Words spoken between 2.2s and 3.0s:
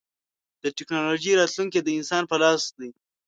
په لاس دی.